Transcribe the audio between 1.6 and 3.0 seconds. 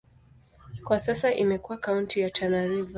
kaunti ya Tana River.